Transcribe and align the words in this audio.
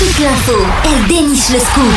elle 0.00 1.06
déniche 1.08 1.48
le 1.50 1.58
scoop. 1.58 1.92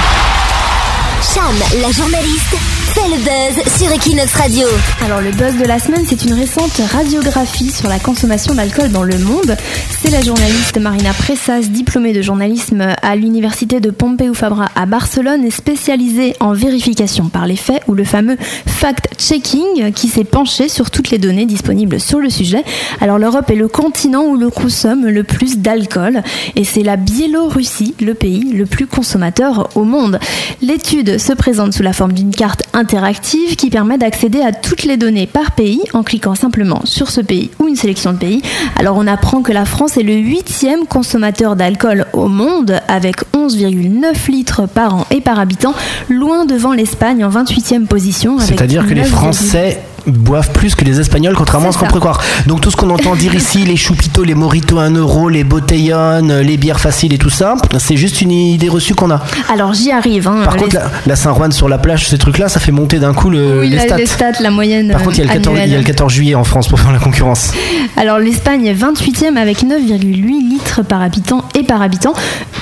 Cham, 1.22 1.56
la 1.82 1.92
journaliste, 1.92 2.56
fait 2.92 3.08
le 3.08 3.18
buzz 3.18 3.80
sur 3.80 3.90
Equinox 3.90 4.34
Radio. 4.36 4.68
Alors 5.06 5.22
le 5.22 5.32
buzz 5.32 5.56
de 5.58 5.66
la 5.66 5.80
semaine, 5.80 6.04
c'est 6.06 6.26
une 6.26 6.34
récente 6.34 6.82
radiographie 6.92 7.70
sur 7.70 7.88
la 7.88 8.00
consommation 8.00 8.54
d'alcool 8.54 8.92
dans 8.92 9.04
le 9.04 9.18
monde. 9.18 9.56
C'est 10.02 10.10
la 10.10 10.22
journaliste 10.22 10.78
Marina 10.78 11.14
Pressas, 11.14 11.70
diplômée 11.70 12.12
de 12.12 12.22
journalisme 12.22 12.84
à 13.02 13.16
l'université 13.16 13.80
de 13.80 13.92
Pompeu 13.92 14.34
Fabra 14.34 14.70
à 14.76 14.86
Barcelone 14.86 15.46
et 15.46 15.52
spécialisée 15.52 16.36
en 16.42 16.52
vérification 16.52 17.30
par 17.30 17.46
les 17.46 17.56
faits 17.56 17.82
ou 17.88 17.94
le 17.94 18.04
fameux 18.04 18.36
fact-checking 18.68 19.94
qui 19.94 20.10
s'est 20.10 20.26
penché 20.26 20.68
sur 20.68 20.92
toutes 20.92 21.12
les 21.12 21.18
données 21.18 21.46
disponibles 21.46 22.00
sur 22.00 22.20
le 22.20 22.30
sujet. 22.30 22.64
Alors 23.00 23.20
l'Europe 23.20 23.50
est 23.52 23.56
le 23.56 23.70
continent 23.70 24.26
où 24.26 24.36
l'on 24.36 24.50
consomme 24.50 25.08
le 25.08 25.24
plus 25.24 25.60
d'alcool 25.60 26.24
et 26.58 26.66
c'est 26.66 26.84
la 26.84 26.98
Biélorussie, 26.98 27.96
le 28.02 28.16
pays 28.16 28.52
le 28.52 28.66
plus 28.66 28.88
consommateur 28.88 29.70
au 29.76 29.86
monde. 29.86 30.20
L'étude 30.62 31.20
se 31.20 31.32
présente 31.32 31.74
sous 31.74 31.84
la 31.84 31.94
forme 31.94 32.12
d'une 32.12 32.36
carte 32.36 32.64
interactive 32.82 33.56
qui 33.56 33.70
permet 33.70 34.00
d'accéder 34.00 34.42
à 34.42 34.52
toutes 34.52 34.84
les 34.86 34.98
données 34.98 35.28
par 35.28 35.52
pays 35.52 35.82
en 35.94 36.02
cliquant 36.02 36.34
simplement 36.34 36.82
sur 36.84 37.12
ce 37.12 37.22
pays 37.22 37.52
ou 37.60 37.68
une 37.68 37.76
sélection 37.76 38.12
de 38.12 38.18
pays. 38.18 38.42
Alors 38.76 38.98
on 38.98 39.06
apprend 39.06 39.44
que 39.44 39.52
la 39.52 39.66
France 39.66 39.98
est 39.98 40.04
le 40.04 40.16
huitième 40.16 40.88
consommateur 40.88 41.56
d'alcool 41.56 42.08
au 42.14 42.28
monde 42.28 42.80
avec 42.88 43.18
11,9 43.34 44.32
litres 44.32 44.68
par 44.68 44.96
an 44.96 45.08
et 45.12 45.22
par 45.22 45.40
habitant, 45.40 45.76
loin 46.10 46.46
devant 46.46 46.74
l'Espagne 46.74 47.24
en 47.24 47.30
28e 47.30 47.86
position. 47.86 48.40
C'est-à-dire 48.40 48.88
que 48.88 48.96
les 48.96 49.04
Français 49.04 49.80
boivent 50.08 50.52
plus 50.52 50.76
que 50.76 50.86
les 50.86 51.00
Espagnols, 51.00 51.36
contrairement 51.36 51.70
à 51.70 51.72
ce 51.72 51.78
qu'on 51.78 51.86
pourrait 51.86 52.00
croire. 52.00 52.22
Donc 52.48 52.62
tout 52.62 52.72
ce 52.72 52.76
qu'on 52.76 52.90
entend 52.90 53.16
dire 53.16 53.36
ici, 53.36 53.60
les 53.66 53.78
choupitos, 53.78 54.24
les 54.24 54.36
moritos 54.36 54.80
à 54.80 54.84
1 54.84 54.96
euro, 54.96 55.30
les 55.30 55.44
botellonnes, 55.44 56.40
les 56.40 56.58
bières 56.58 56.80
faciles 56.80 57.14
et 57.14 57.18
tout 57.18 57.30
ça, 57.30 57.56
c'est 57.80 57.98
juste 57.98 58.22
une 58.22 58.32
idée 58.32 58.70
reçue 58.70 58.96
qu'on 58.96 59.12
a. 59.12 59.22
Alors 59.52 59.74
j'y 59.74 59.92
arrive. 59.92 60.28
Hein, 60.28 60.42
Par 60.44 60.58
contre, 60.58 60.78
la, 61.06 61.16
Saint-Juan 61.16 61.52
sur 61.52 61.70
la 61.70 61.78
plage, 61.78 62.08
ces 62.08 62.18
trucs-là, 62.18 62.50
ça 62.50 62.60
fait 62.60 62.72
monter 62.72 63.00
d'un 63.00 63.14
coup 63.14 63.30
le, 63.30 63.64
les, 63.64 63.80
stats. 63.80 63.98
les, 63.98 64.06
stats. 64.06 64.32
la 64.42 64.52
moyenne. 64.52 64.92
Par 64.92 65.04
contre, 65.04 65.20
il 65.20 65.26
y, 65.26 65.30
a 65.30 65.34
le 65.34 65.40
14, 65.40 65.60
il 65.64 65.72
y 65.72 65.76
a 65.76 65.78
le 65.78 65.84
14 65.84 66.12
juillet 66.14 66.36
en 66.36 66.44
France 66.44 66.68
pour 66.68 66.80
faire 66.80 66.92
la 66.92 67.00
concurrence. 67.00 67.54
Alors 67.98 68.20
l'Espagne 68.20 68.66
est 68.66 68.74
28e 68.74 69.38
avec 69.38 69.64
9,8 69.64 70.50
litres 70.50 70.82
par 70.84 71.02
habitant 71.02 71.46
et 71.56 71.64
par 71.64 71.82
habitant, 71.82 72.14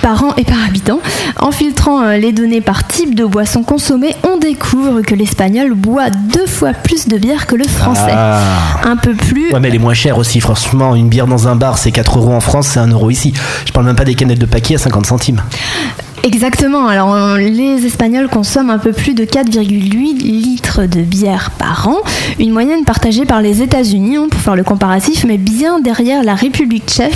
par 0.02 0.24
an 0.24 0.34
et 0.38 0.44
par 0.44 0.58
habitant. 0.68 1.00
En 1.38 1.52
filtrant 1.52 2.04
euh, 2.04 2.18
les 2.18 2.32
données 2.32 2.62
par 2.62 2.88
type 2.88 3.16
de 3.16 3.26
boisson 3.26 3.64
consommée, 3.64 4.16
on 4.24 4.38
découvre 4.38 5.02
que 5.02 5.16
l'Espagnol 5.16 5.74
boit 5.74 6.10
deux 6.10 6.48
fois 6.48 6.74
plus 6.74 7.08
de 7.08 7.18
bière 7.18 7.48
que 7.48 7.56
le 7.56 7.68
Français. 7.68 8.12
Ah. 8.14 8.42
Un 8.84 8.98
peu 8.98 9.14
plus. 9.14 9.52
Ouais, 9.52 9.60
mais 9.60 9.70
elle 9.70 9.76
est 9.76 9.80
moins 9.80 9.94
chère 9.94 10.18
aussi, 10.18 10.40
franchement. 10.40 10.96
Une 10.96 11.10
bière 11.10 11.28
dans 11.28 11.48
un 11.48 11.56
bar, 11.56 11.78
c'est 11.78 11.92
4 11.92 12.18
euros 12.18 12.34
en 12.34 12.40
France, 12.40 12.68
c'est 12.68 12.80
1 12.80 12.88
euro 12.88 13.10
ici. 13.10 13.34
Je 13.66 13.72
parle 13.72 13.86
même 13.86 13.96
pas 13.96 14.06
des 14.06 14.16
canettes 14.16 14.40
de 14.40 14.46
paquet 14.46 14.76
à 14.76 14.78
50 14.78 15.06
centimes. 15.06 15.42
Exactement. 16.24 16.88
Alors, 16.88 17.14
euh, 17.14 17.38
les 17.38 17.86
Espagnols 17.86 18.28
consomment 18.28 18.72
un 18.72 18.78
peu 18.78 18.92
plus 18.92 19.14
de 19.14 19.24
4,8 19.24 20.18
litres 20.18 20.86
de 20.86 21.02
bière 21.02 21.52
par 21.52 21.88
an, 21.88 21.98
une 22.40 22.52
moyenne 22.52 22.86
partagée 22.86 23.26
par 23.26 23.42
les 23.42 23.62
États-Unis, 23.62 24.16
hein, 24.16 24.28
pour 24.32 24.40
faire 24.40 24.56
le 24.56 24.64
comparatif, 24.64 25.26
mais 25.28 25.38
bien 25.38 25.80
derrière 25.80 26.24
la 26.24 26.36
République 26.36 26.86
tchèque, 26.88 27.14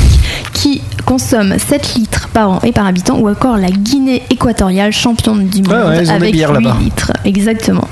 qui 0.53 0.81
consomme 1.05 1.57
7 1.57 1.95
litres 1.95 2.30
par 2.33 2.52
an 2.52 2.59
et 2.63 2.71
par 2.71 2.85
habitant, 2.85 3.17
ou 3.17 3.30
encore 3.30 3.57
la 3.57 3.69
Guinée 3.69 4.23
équatoriale, 4.30 4.91
championne 4.91 5.47
du 5.47 5.63
monde, 5.63 5.71
ouais, 5.71 6.09
avec 6.09 6.33
8 6.33 6.41
là-bas. 6.41 6.77
litres. 6.81 7.13
Exactement. 7.25 7.88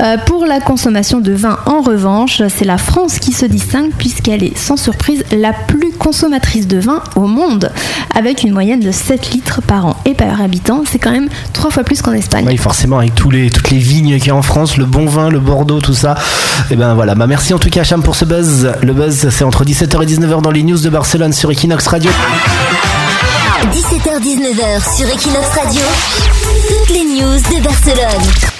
Euh, 0.00 0.16
pour 0.26 0.46
la 0.46 0.60
consommation 0.60 1.20
de 1.20 1.32
vin, 1.32 1.58
en 1.66 1.80
revanche, 1.80 2.42
c'est 2.48 2.64
la 2.64 2.78
France 2.78 3.18
qui 3.18 3.32
se 3.32 3.46
distingue, 3.46 3.90
puisqu'elle 3.98 4.44
est 4.44 4.56
sans 4.56 4.76
surprise 4.76 5.24
la 5.32 5.52
plus 5.52 5.92
consommatrice 5.92 6.66
de 6.66 6.78
vin 6.78 7.02
au 7.16 7.26
monde, 7.26 7.70
avec 8.16 8.42
une 8.42 8.52
moyenne 8.52 8.80
de 8.80 8.90
7 8.90 9.30
litres 9.30 9.60
par 9.60 9.86
an 9.86 9.96
et 10.06 10.14
par 10.14 10.40
habitant 10.40 10.82
c'est 10.90 10.98
quand 10.98 11.12
même 11.12 11.28
trois 11.52 11.70
fois 11.70 11.84
plus 11.84 12.02
qu'en 12.02 12.12
Espagne. 12.12 12.46
Oui, 12.48 12.56
forcément, 12.56 12.98
avec 12.98 13.14
tous 13.14 13.30
les, 13.30 13.50
toutes 13.50 13.70
les 13.70 13.78
vignes 13.78 14.16
qu'il 14.18 14.28
y 14.28 14.30
a 14.30 14.34
en 14.34 14.42
France, 14.42 14.76
le 14.78 14.86
bon 14.86 15.06
vin, 15.06 15.28
le 15.28 15.38
Bordeaux, 15.38 15.80
tout 15.80 15.94
ça. 15.94 16.16
Et 16.70 16.76
ben 16.76 16.94
voilà, 16.94 17.14
bah 17.14 17.26
merci 17.26 17.52
en 17.52 17.58
tout 17.58 17.70
cas, 17.70 17.84
Cham, 17.84 18.02
pour 18.02 18.16
ce 18.16 18.24
buzz. 18.24 18.72
Le 18.82 18.92
buzz, 18.92 19.28
c'est 19.30 19.44
entre 19.44 19.64
17h 19.64 20.02
et 20.02 20.06
19h 20.06 20.42
dans 20.42 20.50
les 20.50 20.62
news 20.62 20.78
de 20.78 20.88
Barcelone 20.88 21.32
sur 21.32 21.50
Equinox 21.50 21.86
Radio. 21.86 22.10
17h-19h 23.72 24.96
sur 24.96 25.08
Equinox 25.08 25.48
Radio, 25.48 25.82
toutes 26.68 26.96
les 26.96 27.04
news 27.04 27.36
de 27.36 27.62
Barcelone. 27.62 28.55